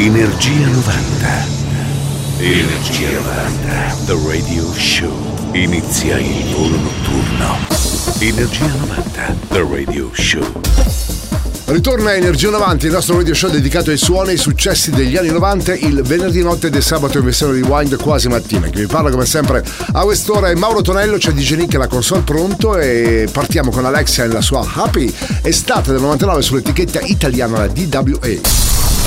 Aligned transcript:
Energia 0.00 0.68
90. 0.68 1.46
Energia 2.38 3.10
90. 3.10 3.96
The 4.06 4.16
Radio 4.28 4.72
Show. 4.72 5.10
Inizia 5.54 6.18
il 6.18 6.54
volo 6.54 6.76
notturno. 6.76 7.58
Energia 8.20 8.66
90. 8.66 9.36
The 9.48 9.66
Radio 9.68 10.08
Show. 10.12 10.60
Ritorna 11.64 12.10
a 12.10 12.14
Energia 12.14 12.48
90, 12.48 12.86
il 12.86 12.92
nostro 12.92 13.16
radio 13.16 13.34
show 13.34 13.50
dedicato 13.50 13.90
ai 13.90 13.96
suoni 13.96 14.28
e 14.28 14.32
ai 14.32 14.38
successi 14.38 14.92
degli 14.92 15.16
anni 15.16 15.30
90, 15.30 15.74
il 15.74 16.02
venerdì 16.02 16.42
notte 16.42 16.70
del 16.70 16.84
sabato 16.84 17.18
in 17.18 17.24
versione 17.24 17.60
rewind 17.60 18.00
quasi 18.00 18.28
mattina. 18.28 18.68
Che 18.68 18.78
vi 18.78 18.86
parla 18.86 19.10
come 19.10 19.26
sempre 19.26 19.64
a 19.94 20.02
quest'ora 20.02 20.48
è 20.48 20.54
Mauro 20.54 20.80
Tonello, 20.80 21.16
c'è 21.16 21.32
DJ 21.32 21.56
Nick 21.56 21.74
e 21.74 21.78
la 21.78 21.88
console 21.88 22.22
pronto 22.22 22.78
e 22.78 23.28
partiamo 23.32 23.72
con 23.72 23.84
Alexia 23.84 24.22
e 24.22 24.28
la 24.28 24.42
sua 24.42 24.64
Happy 24.74 25.12
estate 25.42 25.90
del 25.90 26.00
99 26.00 26.40
sull'etichetta 26.40 27.00
italiana 27.00 27.58
la 27.58 27.66
DWA. 27.66 28.77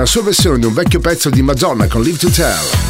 la 0.00 0.06
sua 0.06 0.22
versione 0.22 0.58
di 0.58 0.64
un 0.64 0.72
vecchio 0.72 0.98
pezzo 0.98 1.28
di 1.28 1.42
Madonna 1.42 1.86
con 1.86 2.00
Live 2.00 2.16
to 2.16 2.30
Tell. 2.30 2.89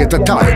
su 0.00 0.06
etichetta 0.06 0.18
Time. 0.24 0.49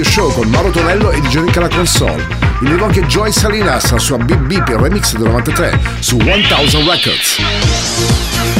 Radio 0.00 0.12
Show 0.12 0.32
con 0.32 0.48
Mauro 0.48 0.70
Tonello 0.70 1.10
e 1.10 1.20
Johnny 1.22 1.46
Nick 1.46 1.58
alla 1.58 1.68
console. 1.68 2.26
In 2.62 2.70
vivo 2.70 2.86
anche 2.86 3.02
Joy 3.02 3.30
Salinas, 3.32 3.90
la 3.90 3.98
sua 3.98 4.16
BB 4.16 4.64
per 4.64 4.80
remix 4.80 5.12
del 5.12 5.26
93 5.26 5.78
su 5.98 6.16
1000 6.16 6.48
Records. 6.86 8.59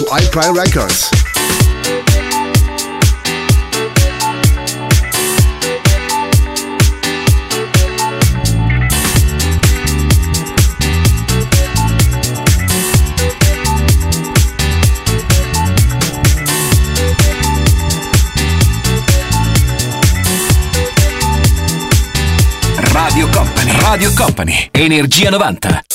su 0.00 0.06
iPrime 0.16 0.58
Records. 0.58 1.10
Radio 22.78 23.28
Company, 23.28 23.72
Radio 23.82 24.14
Company, 24.14 24.70
Energia 24.72 25.30
90. 25.30 25.89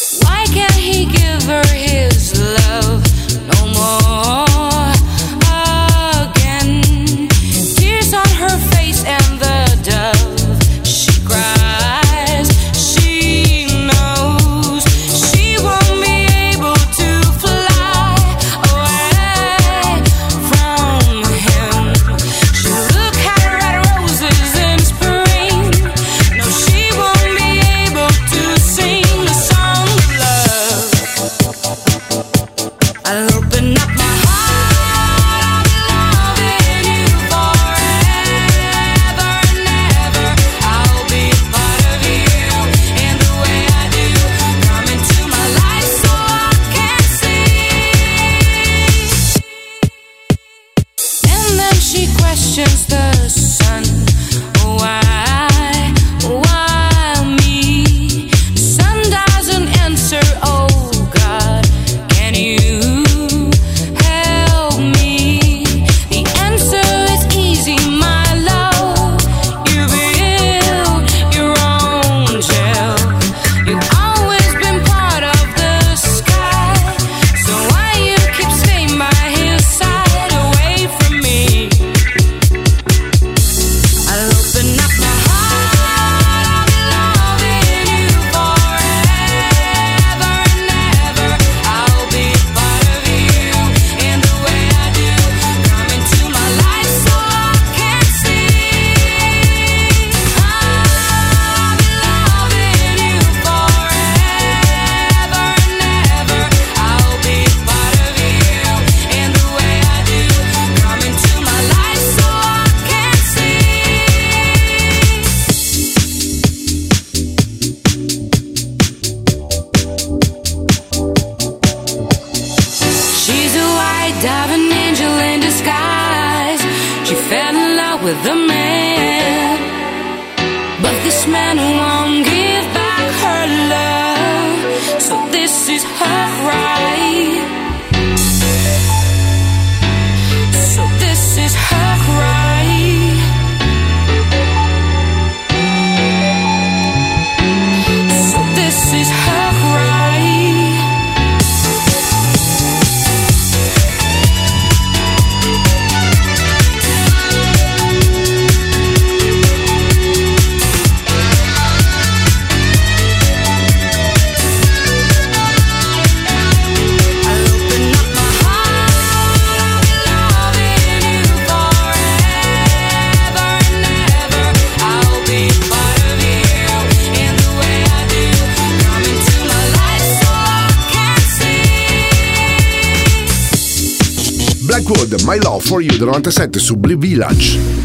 97 186.16 186.60
su 186.60 186.78
Blue 186.78 186.96
Village. 186.96 187.85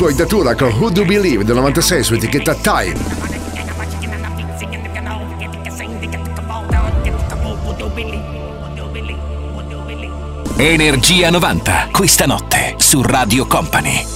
suoi 0.00 0.14
Datura 0.14 0.54
con 0.54 0.70
Who 0.70 0.88
Do 0.88 1.04
Believe 1.04 1.44
del 1.44 1.56
96 1.56 2.02
su 2.02 2.14
etichetta 2.14 2.54
Time. 2.54 2.94
Energia 10.56 11.28
90, 11.28 11.88
questa 11.92 12.24
notte 12.24 12.76
su 12.78 13.02
Radio 13.02 13.46
Company. 13.46 14.06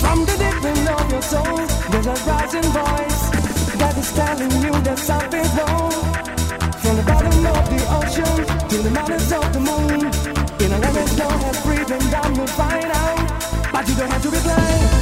From 0.00 0.24
the 0.24 0.36
dipping 0.38 0.88
of 0.88 1.08
your 1.08 1.22
soul, 1.22 1.64
there's 1.90 2.06
a 2.06 2.14
rising 2.26 2.72
voice 2.72 3.30
that 3.76 3.96
is 3.96 4.12
telling 4.14 4.50
you 4.60 4.72
that 4.82 4.98
something 4.98 5.48
wrong. 5.54 5.92
From 6.80 6.96
the 6.96 7.02
bottom 7.04 7.46
of 7.46 7.68
the 7.68 7.86
ocean 7.94 8.44
to 8.66 8.82
the 8.82 8.90
mountains 8.90 9.30
of 9.30 9.52
the 9.52 9.60
moon, 9.60 10.10
in 10.58 10.72
a 10.72 10.78
language 10.80 11.16
known 11.16 11.40
as 11.44 11.62
breathing 11.62 12.10
down, 12.10 12.34
you'll 12.34 12.46
find 12.48 12.90
out. 12.90 13.70
But 13.70 13.86
you 13.86 13.94
don't 13.94 14.10
have 14.10 14.22
to 14.22 14.30
be 14.32 14.40
blind. 14.40 14.97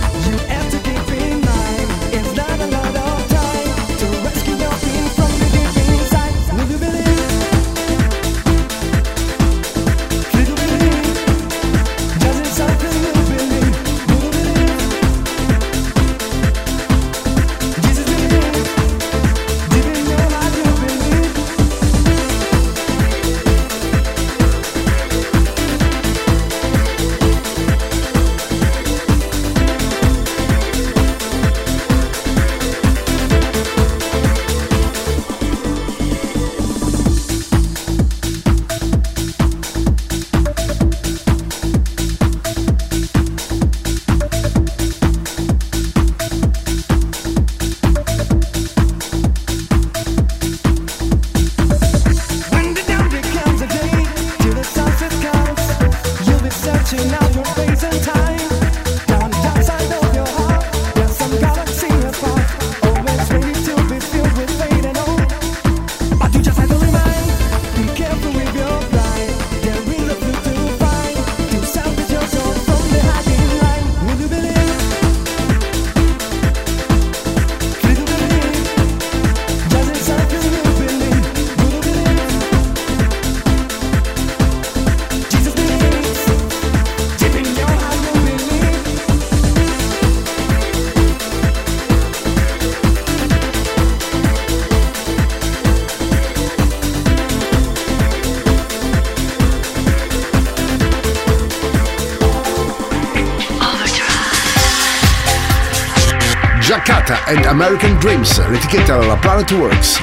American 107.58 107.98
Dreams, 108.00 108.46
l'etichetta 108.48 108.98
della 108.98 109.16
Planet 109.16 109.50
Works. 109.52 109.98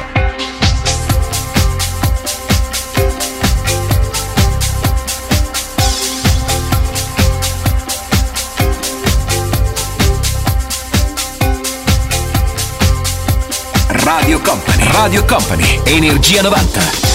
Radio 13.87 14.39
Company, 14.39 14.91
Radio 14.91 15.23
Company, 15.25 15.79
Energia 15.83 16.41
90. 16.41 17.12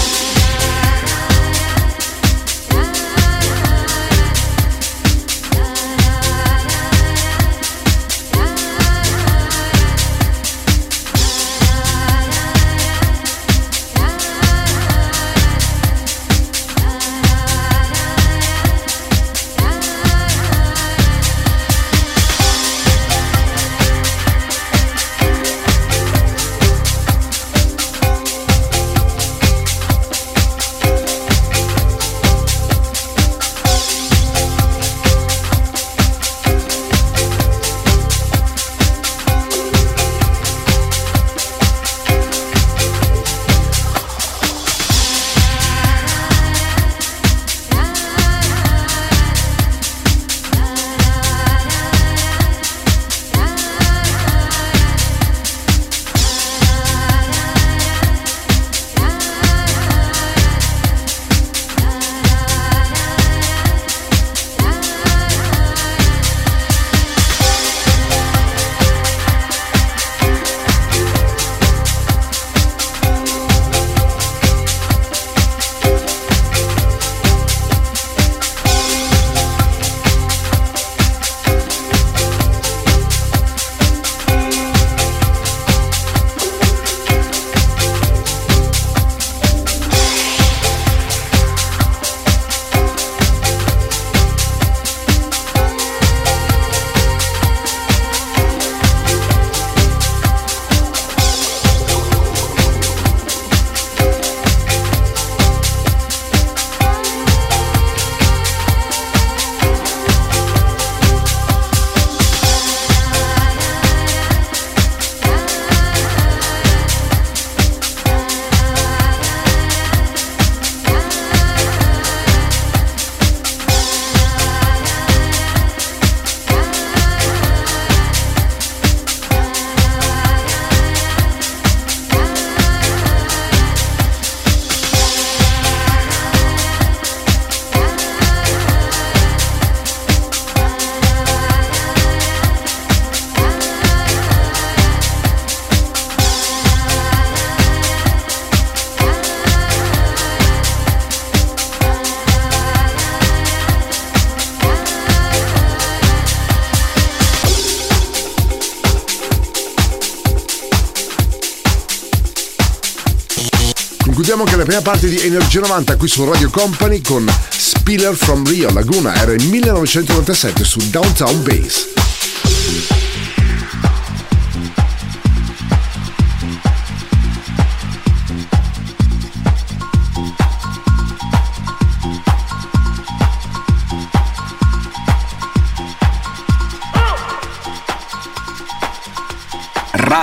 Prima 164.69 164.83
parte 164.83 165.07
di 165.09 165.19
Energia 165.25 165.61
90 165.61 165.95
qui 165.95 166.07
su 166.07 166.23
Radio 166.25 166.51
Company 166.51 167.01
con 167.01 167.27
Spiller 167.49 168.13
from 168.13 168.47
Rio 168.47 168.71
Laguna, 168.71 169.15
era 169.15 169.31
il 169.31 169.43
1997 169.47 170.63
su 170.63 170.77
Downtown 170.91 171.41
Base. 171.41 171.98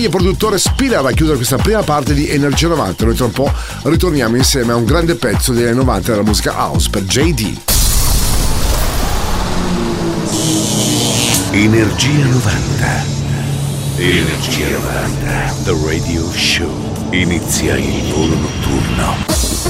DJ 0.00 0.04
e 0.04 0.08
produttore 0.08 0.58
Spiller 0.58 1.04
a 1.04 1.12
chiudere 1.12 1.36
questa 1.36 1.56
prima 1.56 1.82
parte 1.82 2.14
di 2.14 2.28
Energia 2.28 2.68
90. 2.68 3.04
Noi 3.04 3.14
tra 3.14 3.24
un 3.26 3.32
po' 3.32 3.52
ritorniamo 3.82 4.36
insieme 4.36 4.72
a 4.72 4.76
un 4.76 4.84
grande 4.84 5.14
pezzo 5.14 5.52
degli 5.52 5.66
anni 5.66 5.76
90 5.76 6.10
della 6.10 6.22
musica 6.22 6.54
house 6.54 6.88
per 6.88 7.02
JD. 7.02 7.58
Energia 11.52 12.24
90. 12.26 13.04
Energia 13.96 14.68
90. 14.70 15.54
The 15.64 15.76
Radio 15.84 16.30
Show. 16.32 16.70
Inizia 17.10 17.76
il 17.76 18.12
volo 18.12 18.36
notturno. 18.36 19.16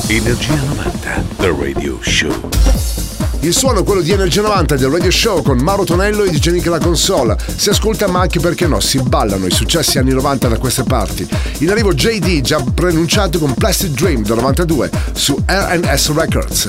Energia 0.06 0.54
90. 0.54 1.24
The 1.38 1.56
Radio 1.58 1.98
Show. 2.02 2.99
Il 3.42 3.54
suono 3.54 3.80
è 3.80 3.84
quello 3.84 4.02
di 4.02 4.12
Energia 4.12 4.42
90 4.42 4.76
del 4.76 4.90
Radio 4.90 5.10
Show 5.10 5.42
con 5.42 5.58
Mauro 5.58 5.84
Tonello 5.84 6.24
e 6.24 6.30
DJ 6.30 6.50
Nick 6.50 6.66
alla 6.66 6.78
console. 6.78 7.38
Si 7.56 7.70
ascolta 7.70 8.06
ma 8.06 8.20
anche 8.20 8.38
perché 8.38 8.66
no, 8.66 8.80
si 8.80 9.00
ballano 9.00 9.46
i 9.46 9.50
successi 9.50 9.98
anni 9.98 10.12
90 10.12 10.48
da 10.48 10.58
queste 10.58 10.82
parti. 10.82 11.26
In 11.58 11.70
arrivo 11.70 11.94
JD, 11.94 12.42
già 12.42 12.62
preannunciato 12.74 13.38
con 13.38 13.54
Plastic 13.54 13.92
Dream 13.92 14.24
del 14.24 14.36
92 14.36 14.90
su 15.12 15.42
RS 15.46 16.12
Records. 16.12 16.66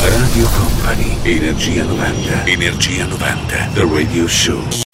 Radio 0.00 0.48
Company. 0.58 1.16
Energia 1.22 1.84
90. 1.84 2.44
Energia 2.46 3.06
90. 3.06 3.68
The 3.74 3.88
Radio 3.88 4.26
Show. 4.26 4.89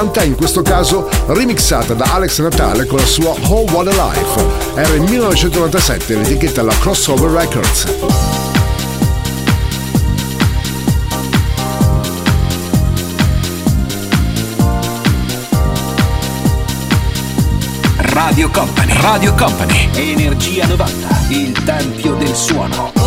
80, 0.00 0.22
in 0.22 0.34
questo 0.34 0.62
caso 0.62 1.10
remixata 1.26 1.92
da 1.92 2.14
Alex 2.14 2.40
Natale 2.40 2.86
con 2.86 2.98
la 2.98 3.04
sua 3.04 3.34
Whole 3.38 3.70
What 3.70 3.88
a 3.88 4.10
Life. 4.10 4.44
Era 4.74 4.94
il 4.94 5.02
1997 5.02 6.14
l'etichetta 6.14 6.62
alla 6.62 6.72
Crossover 6.78 7.30
Records. 7.30 7.84
Radio 17.98 18.48
Company, 18.50 18.92
Radio 19.02 19.34
Company, 19.34 19.88
Energia 19.94 20.66
90, 20.66 21.26
il 21.28 21.52
tempio 21.64 22.14
del 22.14 22.34
suono. 22.34 22.99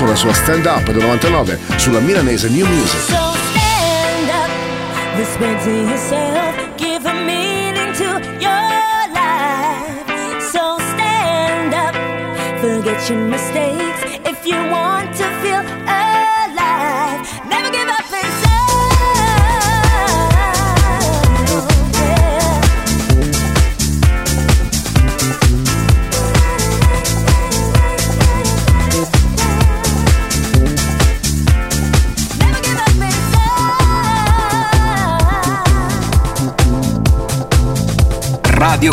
La 0.00 0.16
sua 0.16 0.34
Stand 0.34 0.66
Up 0.66 0.90
del 0.90 1.02
99 1.02 1.58
sulla 1.76 2.00
milanese 2.00 2.48
New 2.48 2.66
Music. 2.66 3.00
So 3.00 3.14
stand 3.52 4.28
up, 4.28 4.50
whisper 5.16 5.70
yourself, 5.70 6.74
give 6.76 7.08
a 7.08 7.12
meaning 7.12 7.92
to 7.94 8.20
your 8.38 9.08
life. 9.12 10.40
So 10.50 10.76
stand 10.92 11.72
up, 11.72 11.94
forget 12.60 13.08
your 13.08 13.20
mistakes. 13.20 13.53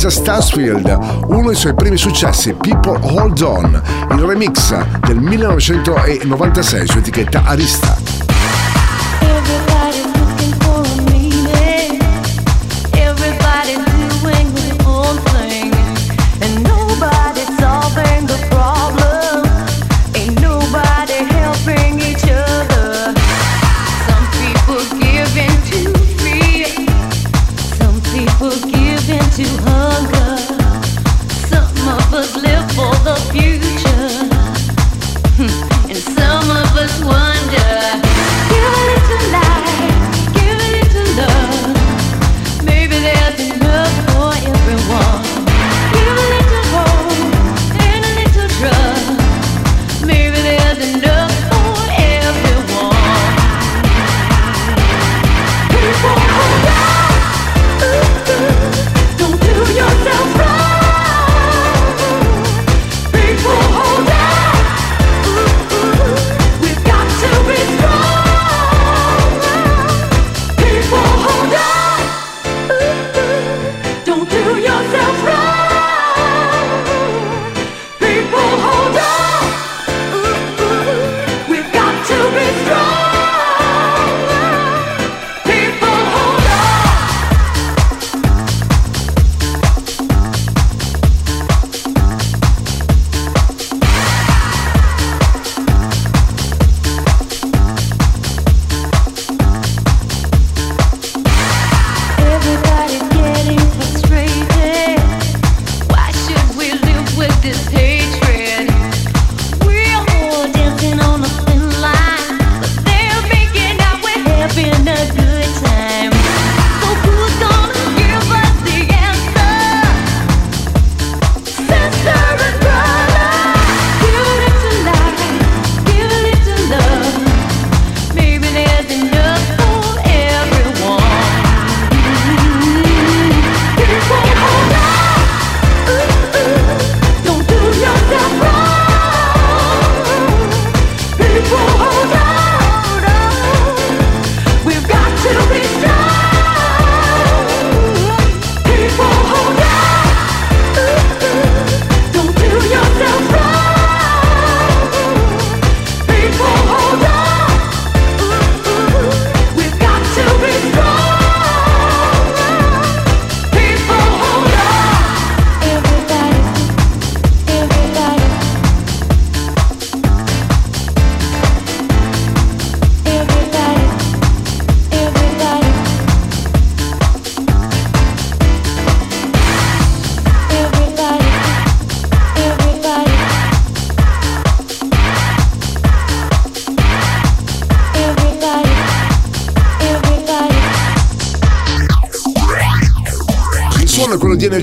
Lisa 0.00 0.18
Stansfield, 0.18 0.98
uno 1.26 1.48
dei 1.48 1.54
suoi 1.54 1.74
primi 1.74 1.98
successi, 1.98 2.54
People 2.54 2.98
Hold 3.02 3.42
On, 3.42 3.82
il 4.12 4.18
remix 4.22 4.74
del 5.00 5.18
1996 5.18 6.86
su 6.86 6.96
etichetta 6.96 7.42
Arista. 7.44 7.89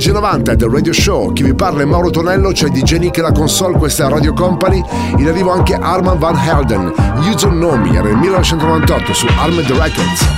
10.90 0.08 0.54
del 0.54 0.70
Radio 0.70 0.94
Show, 0.94 1.34
chi 1.34 1.44
vi 1.44 1.54
parla 1.54 1.82
è 1.82 1.86
Mauro 1.86 2.10
Tonello, 2.10 2.52
c'è 2.52 2.68
cioè 2.68 2.70
DJ 2.70 2.98
Nick 2.98 3.18
la 3.18 3.34
console, 3.34 3.78
questa 3.78 4.06
è 4.06 4.10
Radio 4.10 4.32
Company, 4.32 4.82
in 5.18 5.28
arrivo 5.28 5.52
anche 5.52 5.74
Arman 5.74 6.18
Van 6.18 6.38
Helden, 6.38 6.94
You 7.24 7.36
Don't 7.36 7.58
Know 7.58 7.76
Me, 7.76 7.90
era 7.90 8.04
nel 8.04 8.16
1998 8.16 9.14
su 9.14 9.28
Armed 9.38 9.70
Records. 9.70 10.37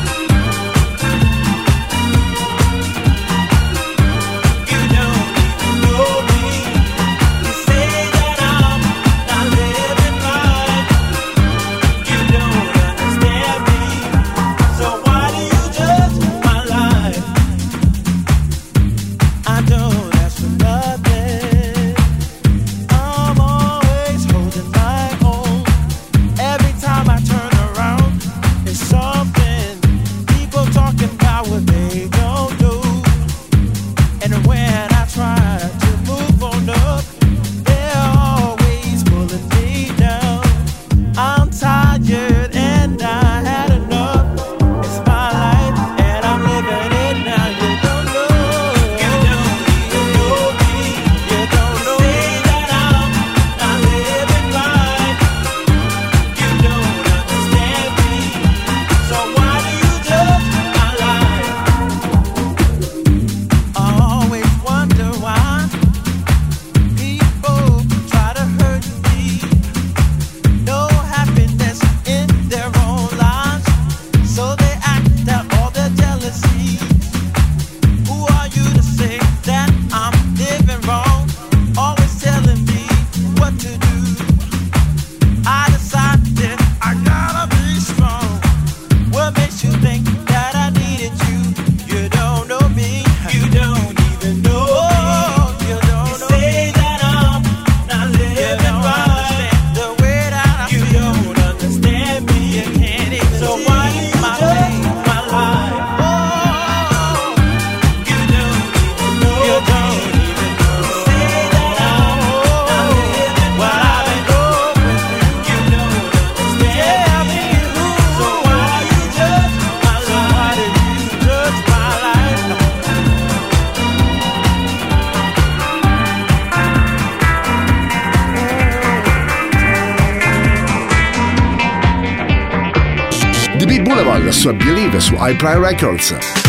by 135.29 135.37
Prime 135.37 135.61
Records. 135.61 136.48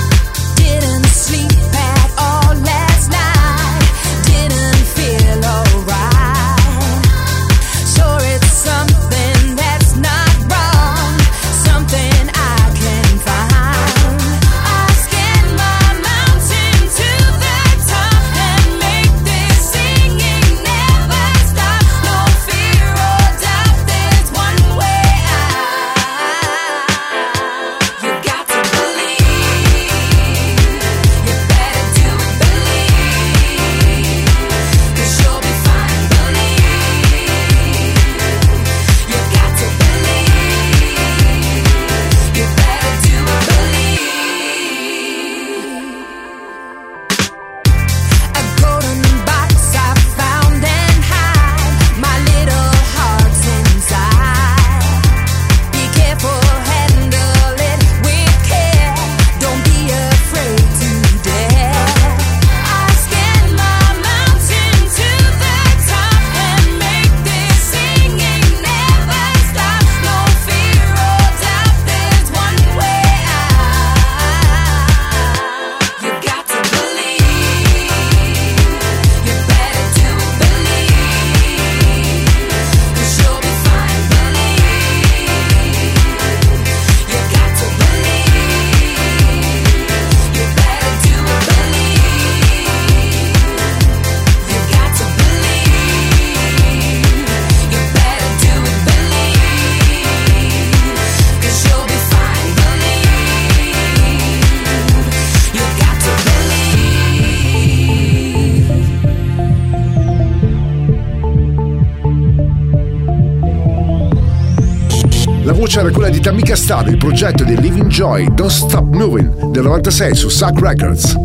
Di 116.51 116.55
Tamika 116.55 116.55
Star, 116.55 116.87
il 116.87 116.97
progetto 116.97 117.43
di 117.43 117.59
Living 117.59 117.87
Joy 117.87 118.33
Don't 118.33 118.49
Stop 118.49 118.93
Moving 118.93 119.51
del 119.51 119.63
96 119.63 120.15
su 120.15 120.29
Suck 120.29 120.59
Records. 120.59 121.15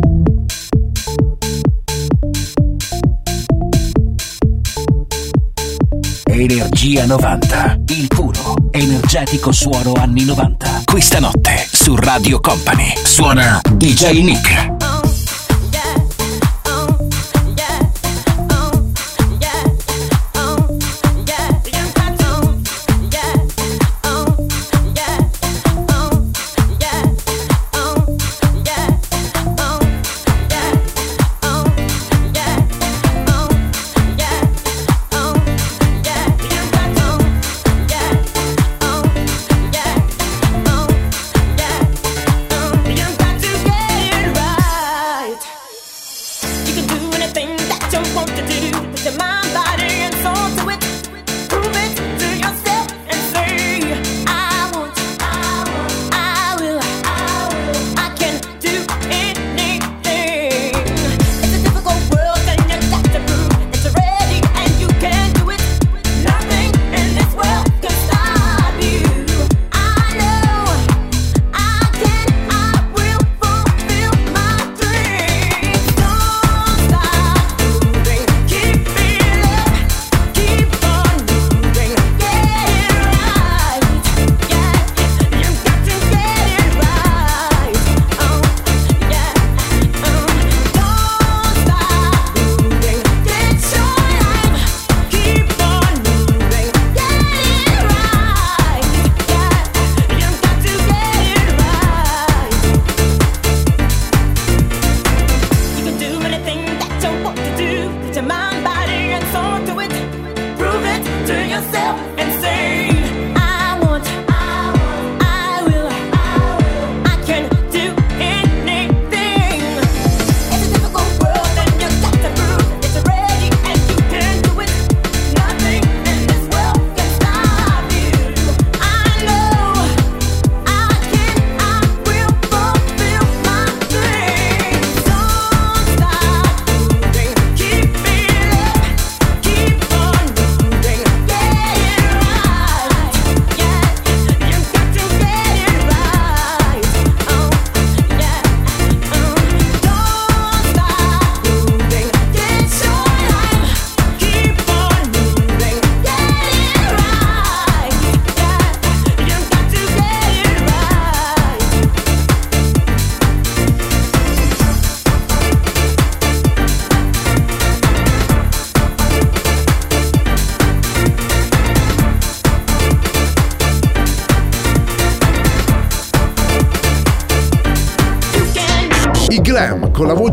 Energia 6.25 7.05
90, 7.05 7.79
il 7.87 8.07
puro, 8.07 8.55
energetico 8.71 9.51
suono 9.51 9.93
anni 9.93 10.23
90. 10.23 10.83
Questa 10.85 11.19
notte 11.19 11.67
su 11.71 11.95
Radio 11.95 12.39
Company 12.39 12.93
suona 13.03 13.59
DJ 13.75 14.21
Nick. 14.23 14.76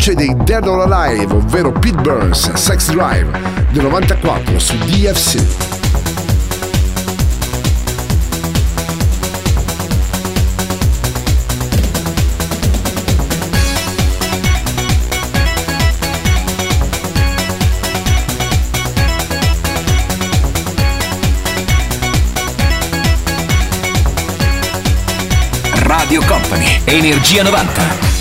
Voce 0.04 0.14
dei 0.14 0.34
Dead 0.44 0.66
or 0.66 0.92
Alive, 0.92 1.34
ovvero 1.34 1.72
Pete 1.72 2.00
Burns, 2.00 2.52
Sex 2.52 2.90
Drive 2.90 3.30
del 3.70 3.84
94 3.84 4.58
su 4.58 4.76
DFC. 4.76 5.72
Company, 26.26 26.80
Energia 26.84 27.42
90. 27.42 28.13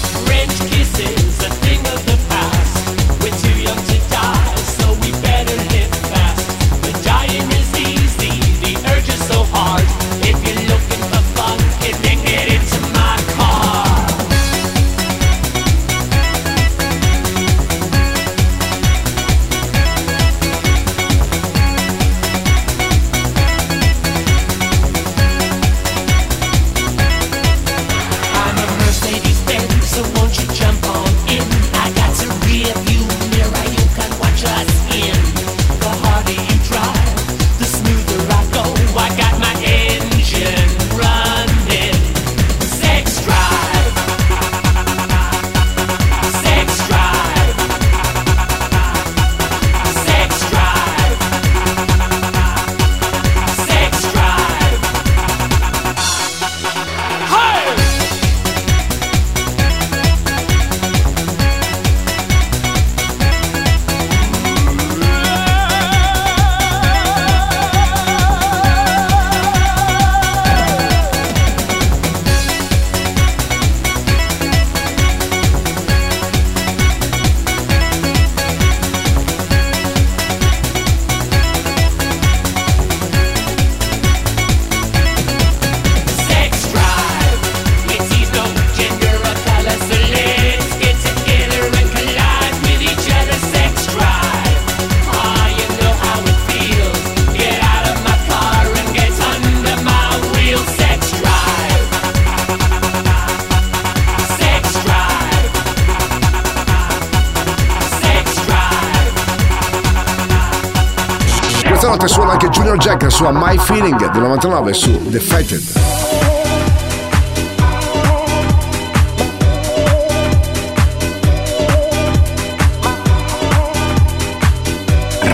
Del 114.14 114.22
99 114.22 114.74
su 114.74 115.09
Defected. 115.09 115.61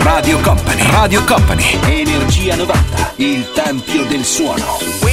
Radio 0.02 0.38
Company. 0.40 0.90
Radio 0.90 1.24
Company. 1.24 1.78
Energia 1.84 2.56
90. 2.56 3.12
Il 3.16 3.52
tempio 3.52 4.04
del 4.06 4.24
suono. 4.24 5.09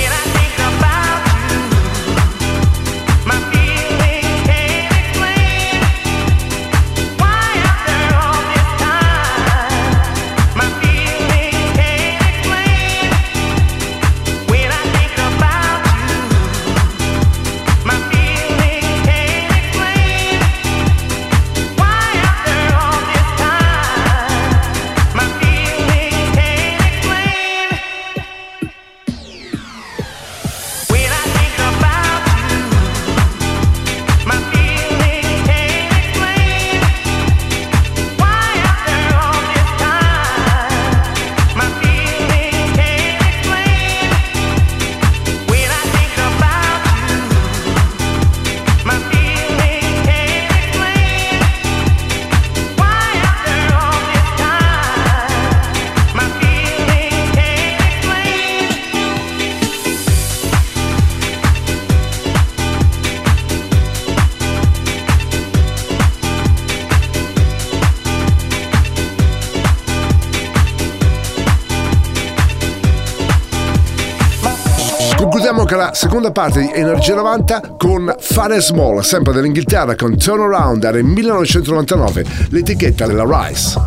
La 75.77 75.93
seconda 75.93 76.31
parte 76.31 76.61
di 76.61 76.71
Energia 76.73 77.13
90 77.13 77.75
con 77.77 78.11
Fun 78.19 78.59
Small, 78.59 79.01
sempre 79.01 79.31
dell'Inghilterra, 79.31 79.95
con 79.95 80.17
Turnaround, 80.17 80.83
era 80.83 80.97
il 80.97 81.05
1999, 81.05 82.25
l'etichetta 82.49 83.05
della 83.05 83.25
Rice. 83.27 83.86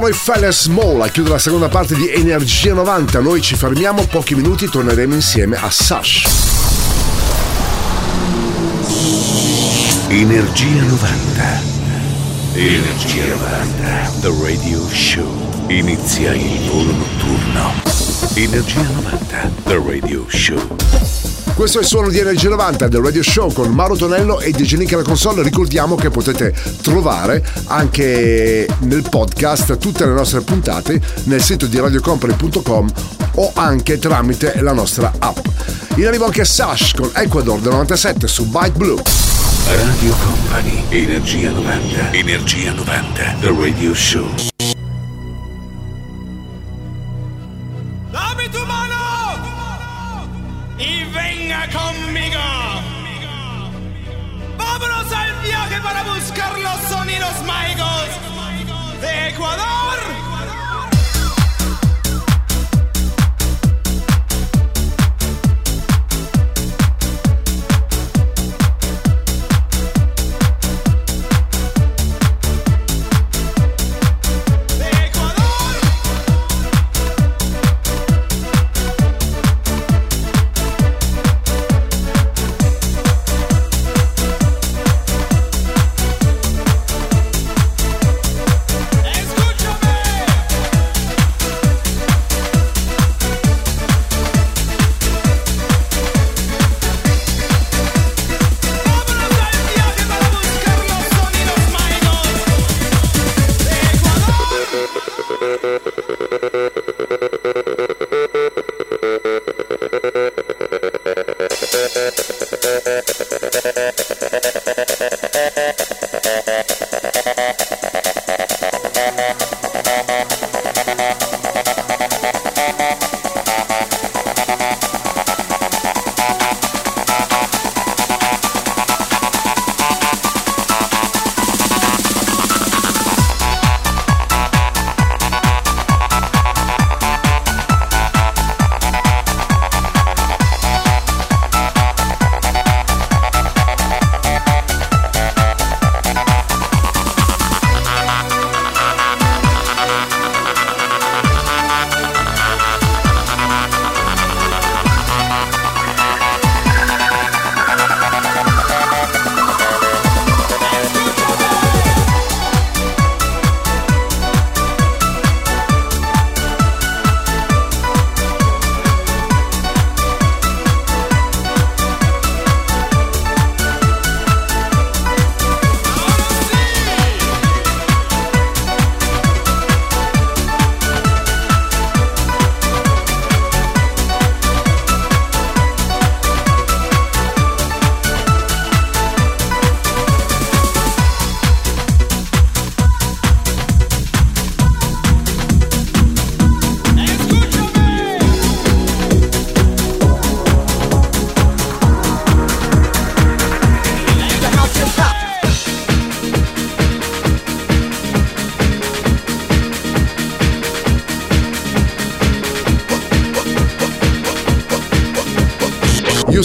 E 0.00 0.02
da 0.02 0.08
noi 0.08 0.12
Fella 0.14 0.50
Small 0.50 1.02
a 1.02 1.08
chiudere 1.08 1.34
la 1.34 1.40
seconda 1.40 1.68
parte 1.68 1.94
di 1.94 2.10
Energia 2.10 2.72
90. 2.72 3.20
Noi 3.20 3.42
ci 3.42 3.54
fermiamo 3.54 4.06
pochi 4.06 4.34
minuti, 4.34 4.66
torneremo 4.66 5.12
insieme 5.12 5.56
a 5.56 5.68
Sash. 5.70 6.24
Energia 10.08 10.82
90. 10.84 11.62
Energia 12.54 13.26
90. 13.26 14.10
The 14.20 14.32
Radio 14.42 14.88
Show. 14.88 15.66
Inizia 15.68 16.32
il 16.32 16.60
volo 16.70 16.92
notturno. 16.92 17.72
Energia 18.36 18.80
90. 18.80 19.50
The 19.64 19.82
Radio 19.84 20.24
Show. 20.28 21.29
Questo 21.60 21.76
è 21.76 21.82
il 21.82 21.88
suono 21.88 22.08
di 22.08 22.18
Energia 22.18 22.48
90 22.48 22.88
del 22.88 23.02
Radio 23.02 23.22
Show 23.22 23.52
con 23.52 23.70
Mauro 23.70 23.94
Tonello 23.94 24.40
e 24.40 24.50
DJ 24.50 24.76
Nick 24.76 24.94
alla 24.94 25.02
console. 25.02 25.42
Ricordiamo 25.42 25.94
che 25.94 26.08
potete 26.08 26.54
trovare 26.80 27.46
anche 27.66 28.66
nel 28.78 29.04
podcast 29.06 29.76
tutte 29.76 30.06
le 30.06 30.12
nostre 30.12 30.40
puntate 30.40 30.98
nel 31.24 31.42
sito 31.42 31.66
di 31.66 31.78
radiocompany.com 31.78 32.90
o 33.34 33.50
anche 33.52 33.98
tramite 33.98 34.62
la 34.62 34.72
nostra 34.72 35.12
app. 35.18 35.36
In 35.96 36.06
arrivo 36.06 36.24
anche 36.24 36.46
Sash 36.46 36.94
con 36.94 37.10
Ecuador 37.14 37.60
del 37.60 37.72
97 37.72 38.26
su 38.26 38.46
Byte 38.46 38.78
Blue. 38.78 39.02
Radio 39.66 40.14
Company. 40.14 40.82
Energia 40.88 41.50
90. 41.50 42.12
Energia 42.12 42.72
90. 42.72 43.36
The 43.38 43.54
Radio 43.54 43.92
Show. 43.92 44.49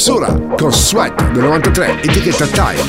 Sura 0.06 0.32
con 0.56 0.72
Sweat 0.72 1.32
del 1.32 1.42
93, 1.42 2.02
etichetta 2.04 2.46
Time. 2.46 2.84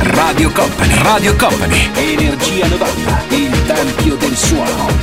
Radio 0.00 0.50
Company, 0.50 1.02
Radio 1.04 1.36
Company, 1.36 1.90
Energia 1.94 2.66
90, 2.66 3.24
il 3.28 3.64
tempio 3.64 4.16
del 4.16 4.36
suono. 4.36 4.93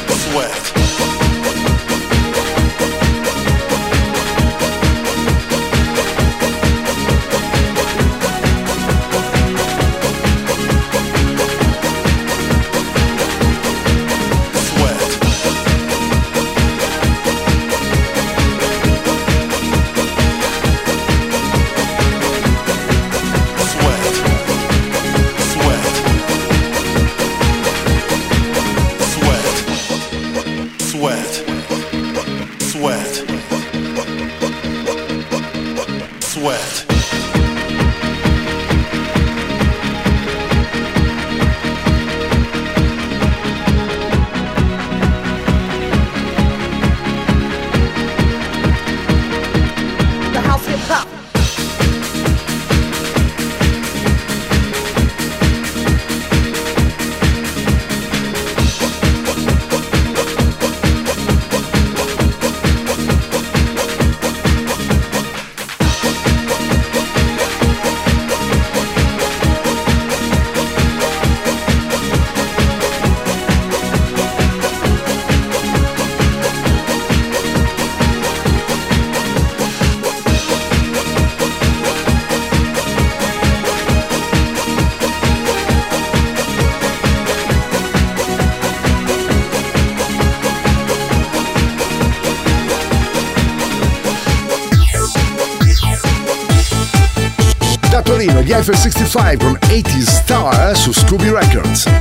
Cypher 98.62 98.78
65 98.78 99.39
from 99.39 99.55
80s 99.72 100.05
Star 100.05 100.76
su 100.76 100.93
Scooby 100.93 101.32
Records. 101.32 102.01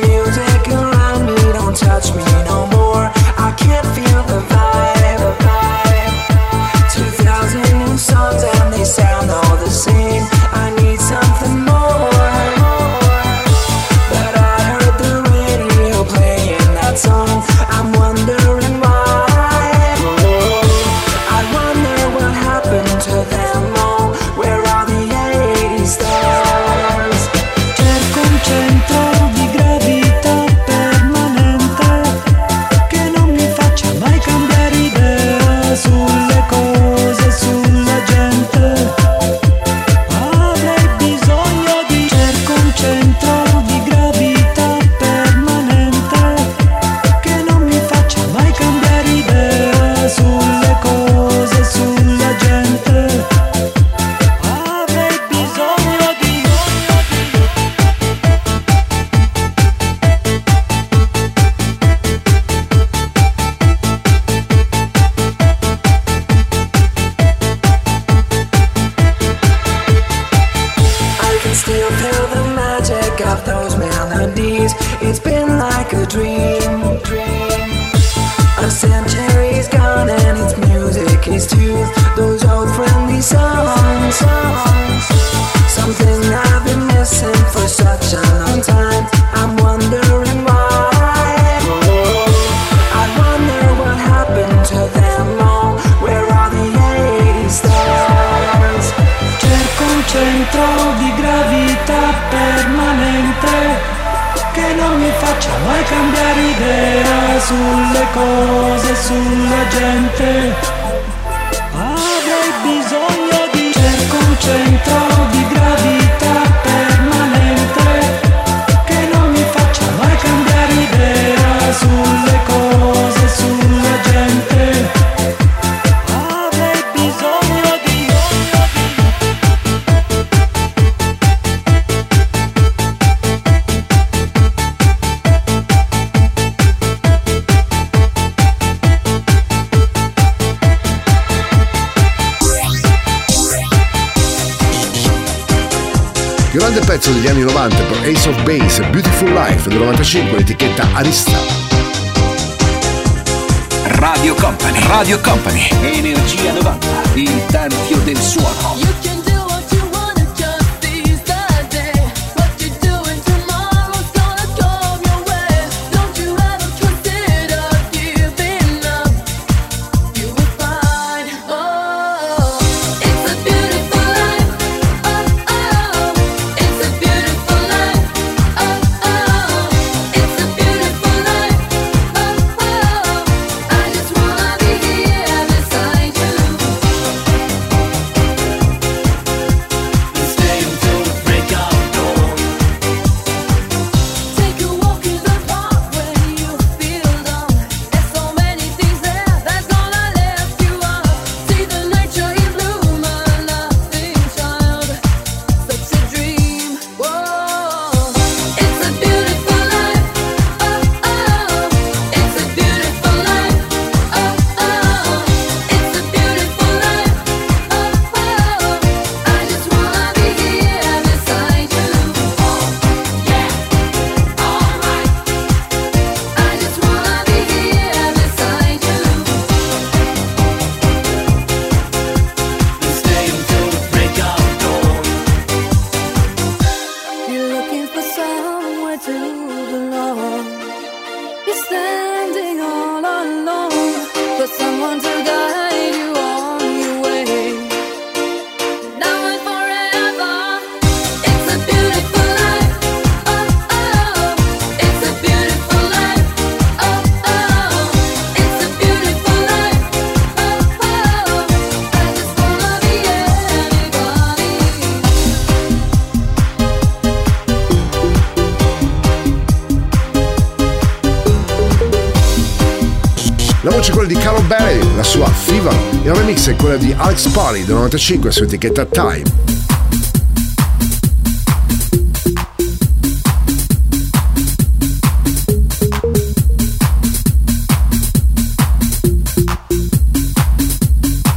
quella 276.61 276.77
di 276.77 276.93
Alex 276.95 277.27
Parry 277.29 277.65
del 277.65 277.73
95 277.73 278.31
su 278.31 278.43
etichetta 278.43 278.85
Time. 278.85 279.23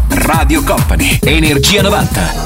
Radio 0.09 0.63
Company, 0.63 1.19
Energia 1.23 1.81
90. 1.81 2.44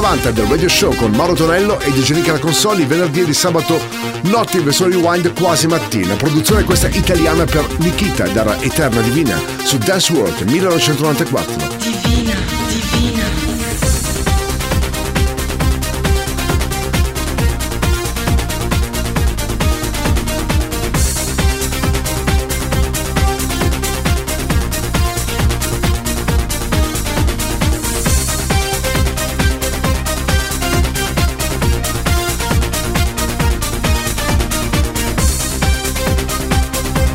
90 0.00 0.30
del 0.30 0.46
Radio 0.46 0.68
Show 0.68 0.94
con 0.94 1.10
Mauro 1.10 1.34
Tonello 1.34 1.80
e 1.80 1.90
Digenica 1.90 2.30
la 2.30 2.38
Consoli 2.38 2.84
venerdì 2.84 3.22
e 3.22 3.24
di 3.24 3.34
sabato 3.34 3.80
notte 4.22 4.58
in 4.58 4.64
versione 4.64 4.94
rewind 4.94 5.36
quasi 5.36 5.66
mattina. 5.66 6.14
Produzione 6.14 6.62
questa 6.62 6.86
italiana 6.86 7.44
per 7.44 7.66
Nikita 7.78 8.28
dalla 8.28 8.60
Eterna 8.60 9.00
Divina 9.00 9.40
su 9.64 9.76
Dance 9.78 10.12
World 10.12 10.40
1994. 10.42 11.77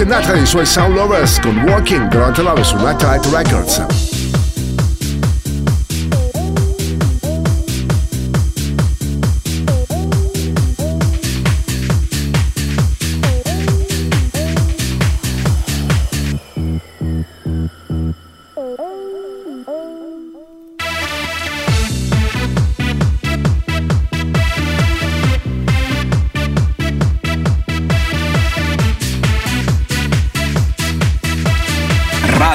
Frank 0.00 0.08
Sinatra 0.08 0.38
y 0.38 0.46
Joel 0.46 0.66
Saul 0.66 0.94
Lovers 0.94 1.38
con 1.40 1.68
Walking 1.68 2.08
durante 2.10 2.42
la 2.42 2.64
su 2.64 2.76
Night 2.76 3.02
Records. 3.26 3.99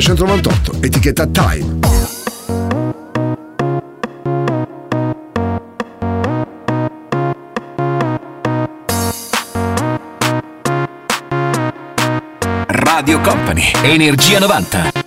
1998, 0.00 0.72
etichetta 0.80 1.26
Time. 1.26 1.78
Radio 12.66 13.20
Company, 13.20 13.70
Energia 13.82 14.38
90. 14.38 14.99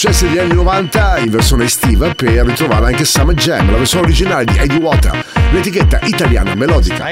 successi 0.00 0.28
degli 0.28 0.38
anni 0.38 0.54
90 0.54 1.18
in 1.18 1.30
versione 1.30 1.64
estiva 1.64 2.14
per 2.14 2.46
ritrovare 2.46 2.86
anche 2.86 3.04
Summer 3.04 3.34
Jam, 3.34 3.70
la 3.70 3.76
versione 3.76 4.04
originale 4.04 4.46
di 4.46 4.56
Eddie 4.56 4.78
Water, 4.78 5.22
l'etichetta 5.52 5.98
italiana 6.04 6.54
melodica. 6.54 7.10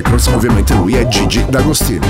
Micros, 0.00 0.28
ovviamente 0.28 0.72
lui 0.72 0.94
è 0.94 1.06
Gigi 1.08 1.44
D'Agostino. 1.46 2.09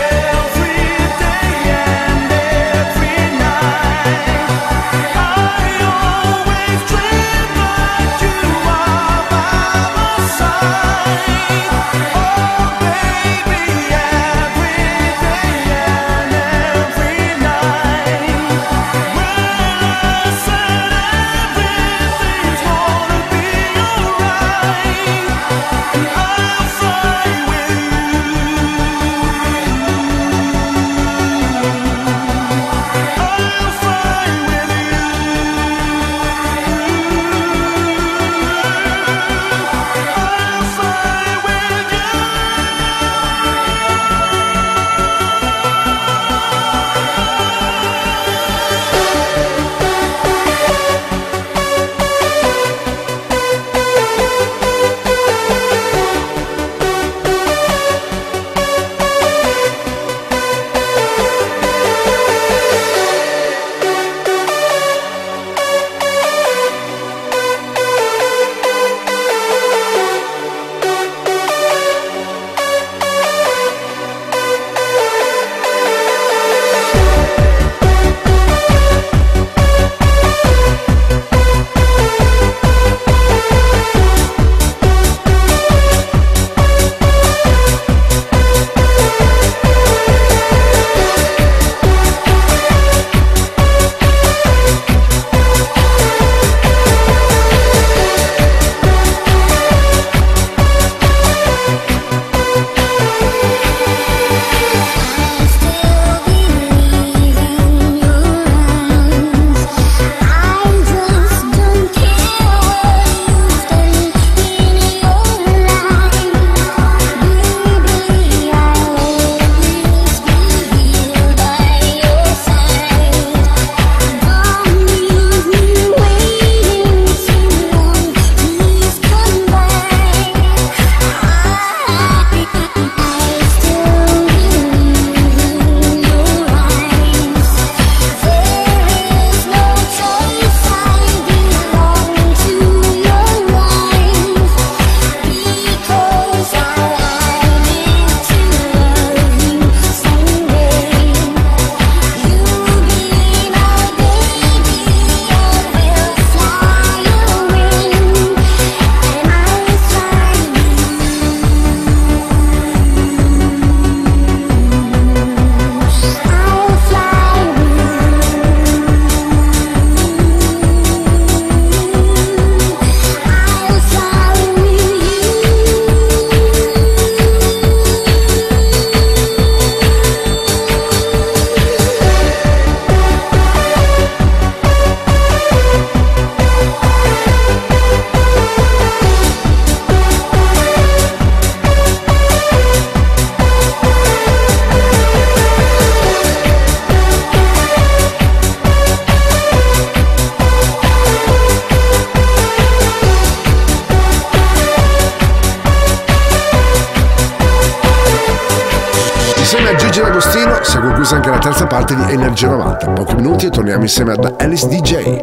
Energia 212.43 212.57
90. 212.57 212.91
Pochi 212.93 213.15
minuti 213.15 213.45
e 213.45 213.49
torniamo 213.51 213.83
insieme 213.83 214.13
ad 214.13 214.35
Alice 214.39 214.67
DJ. 214.67 215.19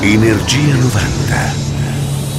Energia 0.00 0.74
90. 0.76 1.52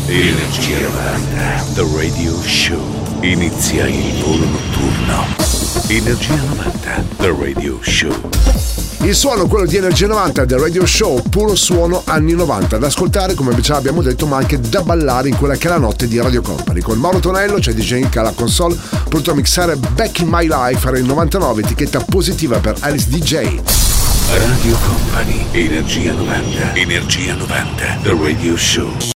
Energia 0.07 0.79
90. 0.79 1.63
The 1.73 1.85
Radio 1.97 2.41
Show. 2.43 3.04
Inizia 3.21 3.87
il 3.87 4.21
volo 4.21 4.45
notturno. 4.45 5.25
Energia 5.87 6.35
90, 6.35 7.03
The 7.17 7.35
Radio 7.39 7.79
Show. 7.81 8.29
Il 8.99 9.15
suono, 9.15 9.47
quello 9.47 9.65
di 9.65 9.77
Energia 9.77 10.07
90 10.07 10.45
The 10.45 10.57
Radio 10.57 10.85
Show, 10.85 11.21
puro 11.29 11.55
suono 11.55 12.01
anni 12.05 12.33
90, 12.33 12.77
da 12.77 12.87
ascoltare 12.87 13.33
come 13.33 13.59
già 13.61 13.75
abbiamo 13.75 14.01
detto, 14.01 14.25
ma 14.25 14.37
anche 14.37 14.59
da 14.59 14.81
ballare 14.81 15.29
in 15.29 15.37
quella 15.37 15.55
che 15.55 15.67
è 15.67 15.69
la 15.69 15.77
notte 15.77 16.07
di 16.07 16.19
Radio 16.19 16.41
Company. 16.41 16.81
Con 16.81 16.97
Mauro 16.97 17.19
Tonello 17.19 17.59
c'è 17.59 17.73
DJ 17.73 17.99
Inca 17.99 18.21
alla 18.21 18.33
console, 18.33 18.75
pronto 19.07 19.31
a 19.31 19.35
mixare 19.35 19.75
Back 19.75 20.19
in 20.19 20.27
My 20.29 20.47
Life, 20.47 20.87
era 20.87 20.97
il 20.97 21.05
99, 21.05 21.61
etichetta 21.61 21.99
positiva 21.99 22.59
per 22.59 22.75
Alice 22.79 23.07
DJ. 23.09 23.59
Radio 24.29 24.77
Company, 24.85 25.45
Energia 25.51 26.11
90, 26.11 26.73
Energia 26.75 27.33
90, 27.35 27.99
The 28.01 28.17
Radio 28.19 28.57
Show. 28.57 29.14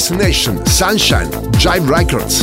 Destination 0.00 0.64
Sunshine, 0.64 1.28
Jive 1.60 1.86
Records. 1.86 2.42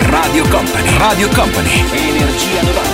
Radio 0.00 0.44
Company. 0.46 0.98
Radio 0.98 1.28
Company. 1.28 1.84
Energia 1.92 2.62
90. 2.62 2.87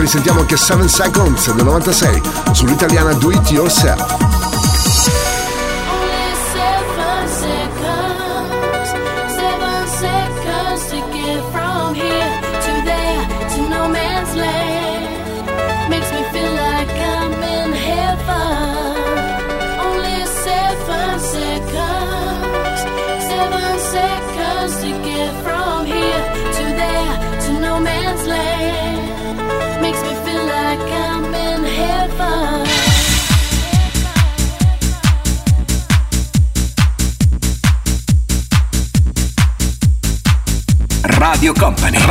risentiamo 0.00 0.40
anche 0.40 0.56
7 0.56 0.88
Seconds 0.88 1.52
del 1.54 1.64
96 1.64 2.20
sull'italiana 2.52 3.12
Do 3.14 3.30
It 3.30 3.50
Yourself. 3.50 4.23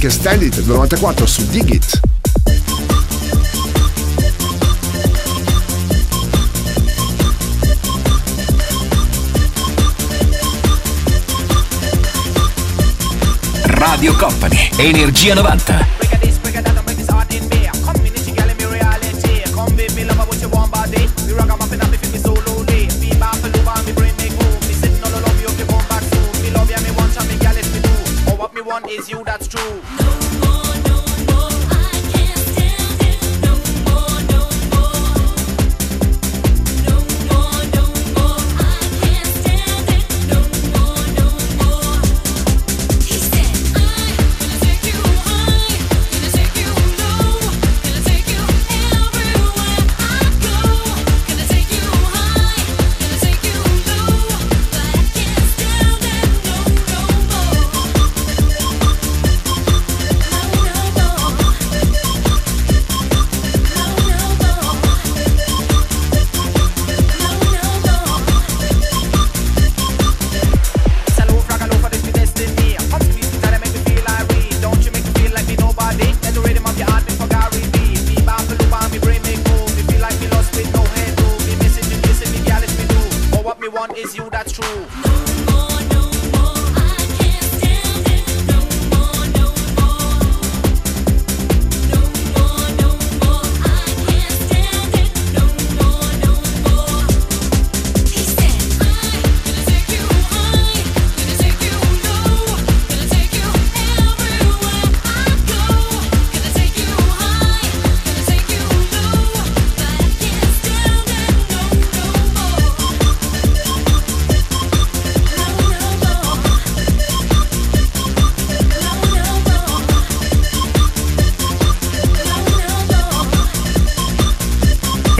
Take 0.00 0.30
a 0.30 0.34
del 0.34 0.64
94 0.64 1.26
su 1.26 1.46
Digit. 1.48 2.00
Radio 13.66 14.16
Company, 14.16 14.70
Energia 14.78 15.34
90. 15.34 15.99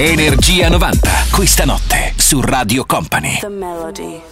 Energia 0.03 0.71
90, 0.71 1.27
questa 1.31 1.67
notte 1.67 2.15
su 2.17 2.41
Radio 2.41 2.87
Company. 2.87 3.41
The 3.41 3.49
Melody. 3.51 4.30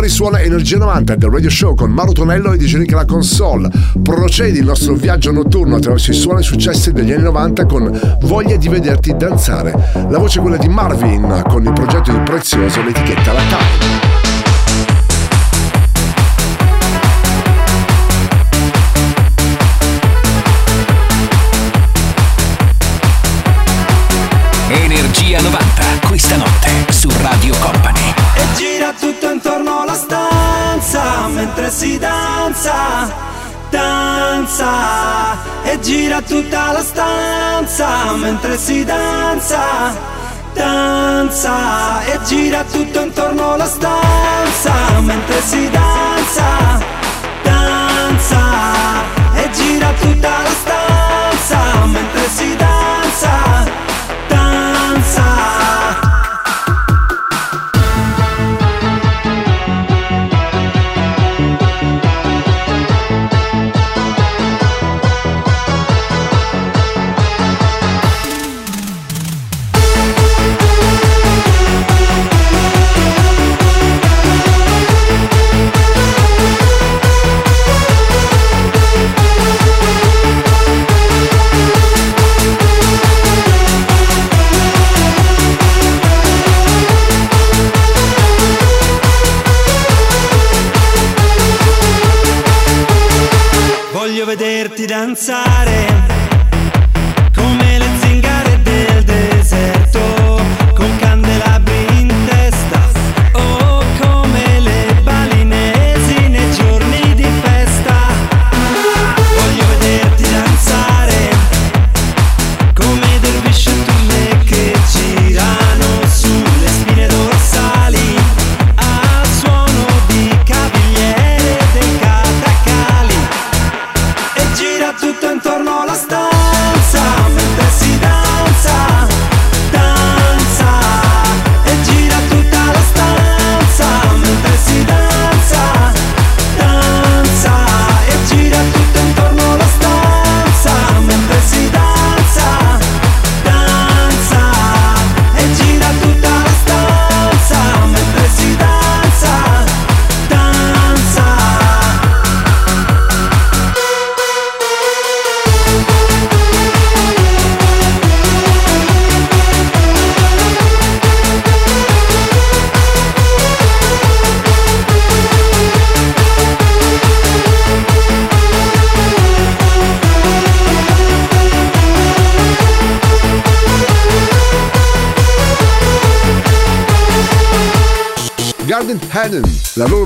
Company 0.00 0.08
suona 0.08 0.40
Energia 0.40 0.78
90 0.78 1.14
del 1.16 1.30
Radio 1.30 1.50
Show 1.50 1.74
con 1.74 1.90
Mauro 1.90 2.12
Tonello 2.12 2.52
e 2.52 2.56
DJ 2.56 2.76
Nick 2.76 2.92
alla 2.92 3.04
console. 3.04 3.68
Procedi 4.02 4.58
il 4.58 4.64
nostro 4.64 4.94
viaggio 4.94 5.30
notturno 5.30 5.76
attraverso 5.76 6.10
i 6.10 6.14
suoni 6.14 6.42
successi 6.42 6.92
degli 6.92 7.12
anni 7.12 7.24
90 7.24 7.66
con 7.66 8.16
Voglia 8.22 8.56
di 8.56 8.68
vederti 8.68 9.14
danzare. 9.14 9.74
La 10.08 10.18
voce 10.18 10.38
è 10.38 10.42
quella 10.42 10.56
di 10.56 10.68
Marvin 10.68 11.42
con 11.48 11.64
il 11.64 11.72
progetto 11.74 12.12
di 12.12 12.20
Prezioso, 12.20 12.82
l'etichetta 12.82 13.32
La 13.32 13.40
Time. 13.40 14.09
Danza. 34.60 35.38
E 35.62 35.80
gira 35.80 36.20
tutta 36.20 36.72
la 36.72 36.82
stanza 36.82 38.12
mentre 38.16 38.58
si 38.58 38.84
danza, 38.84 39.94
danza. 40.52 42.04
E 42.04 42.18
gira 42.24 42.64
tutto 42.64 43.00
intorno 43.00 43.52
alla 43.52 43.66
stanza 43.66 44.72
mentre 45.00 45.40
si 45.42 45.70
danza, 45.70 46.78
danza. 47.42 48.42
E 49.34 49.50
gira 49.50 49.92
tutta 50.00 50.28
la 50.28 50.48
stanza 50.48 50.69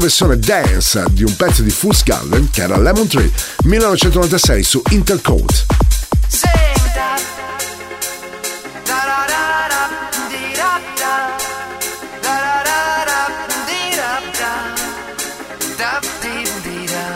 versione 0.04 0.36
dance 0.36 1.02
di 1.12 1.22
un 1.22 1.34
pezzo 1.34 1.62
di 1.62 1.70
Fool's 1.70 2.02
Garden 2.02 2.50
che 2.50 2.60
era 2.60 2.76
Lemon 2.76 3.06
Tree 3.06 3.30
1996 3.62 4.62
su 4.62 4.82
Intercode. 4.90 5.64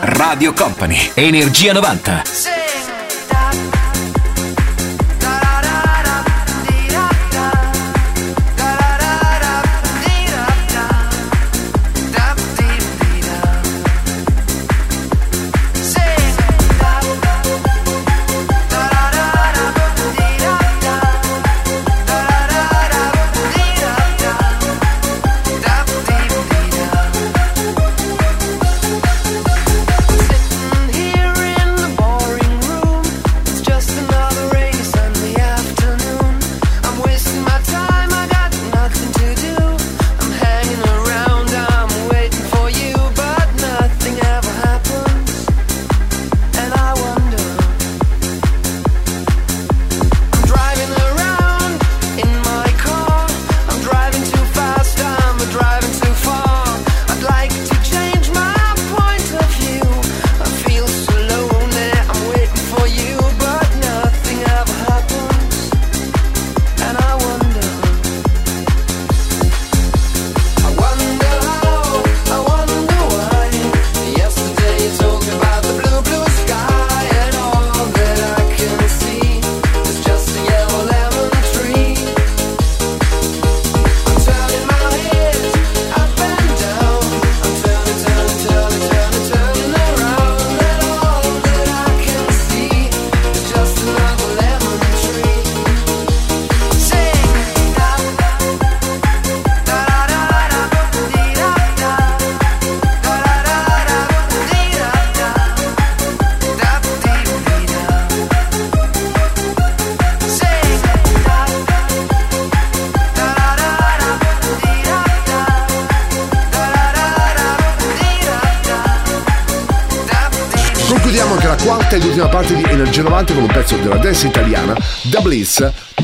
Radio 0.01 0.53
Company, 0.53 1.11
Energia 1.13 1.73
90. 1.73 2.48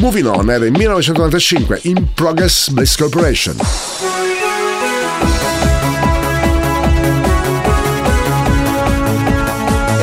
Moving 0.06 0.28
On 0.28 0.52
era 0.52 0.64
il 0.64 0.72
1995 0.72 1.80
in 1.86 2.14
Progress 2.14 2.70
Bliss 2.70 2.96
Corporation. 2.96 3.56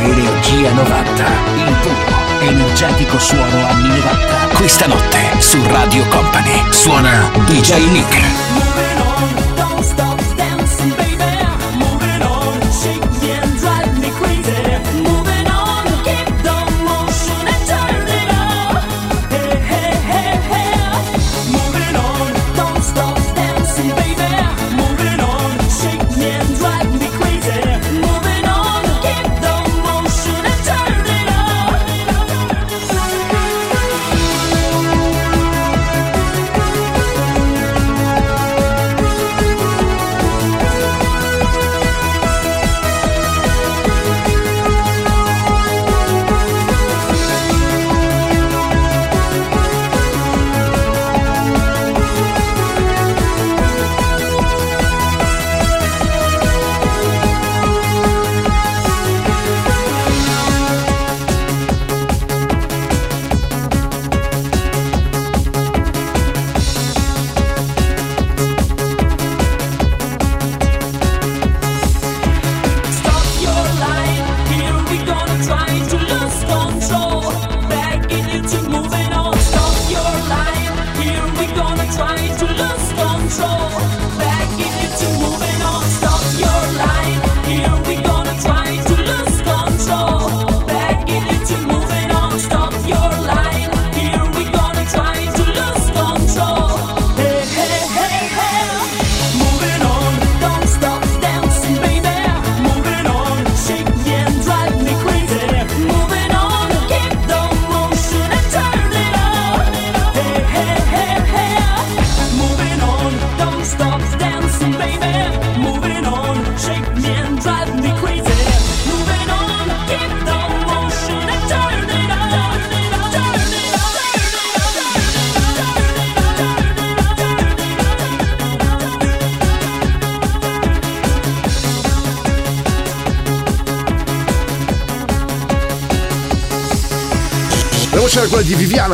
Energia 0.00 0.72
90, 0.72 1.24
il 1.54 1.76
tuo 1.82 2.48
energetico 2.48 3.16
suono 3.20 3.64
anni 3.68 4.00
90. 4.00 4.56
Questa 4.56 4.86
notte 4.88 5.18
su 5.38 5.62
Radio 5.68 6.04
Company 6.08 6.72
suona 6.72 7.30
DJ 7.46 7.88
Nick. 7.92 8.61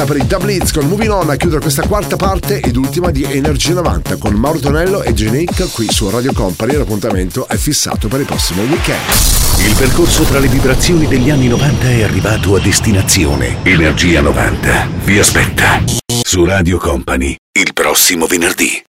per 0.09 0.17
i 0.17 0.27
Da 0.27 0.39
con 0.73 0.89
Moving 0.89 1.11
On 1.11 1.29
a 1.29 1.37
chiudere 1.37 1.61
questa 1.61 1.87
quarta 1.87 2.17
parte 2.17 2.61
ed 2.61 2.77
ultima 2.77 3.11
di 3.11 3.25
Energia 3.25 3.75
90 3.75 4.17
con 4.17 4.33
Mauro 4.33 4.59
Tonello 4.59 5.03
e 5.03 5.13
Genica 5.13 5.67
qui 5.67 5.87
su 5.91 6.09
Radio 6.09 6.33
Company. 6.33 6.77
L'appuntamento 6.77 7.47
è 7.47 7.57
fissato 7.57 8.09
per 8.09 8.21
il 8.21 8.27
prossimo 8.27 8.63
weekend. 8.63 8.99
Il 9.59 9.75
percorso 9.77 10.23
tra 10.23 10.39
le 10.39 10.49
vibrazioni 10.49 11.07
degli 11.07 11.29
anni 11.29 11.49
90 11.49 11.91
è 11.91 12.03
arrivato 12.05 12.57
a 12.57 12.61
destinazione. 12.61 13.59
Energia 13.65 14.23
90 14.23 14.89
vi 15.05 15.19
aspetta 15.19 15.83
su 16.23 16.43
Radio 16.47 16.79
Company 16.79 17.37
il 17.53 17.75
prossimo 17.75 18.27
venerdì. 18.27 18.81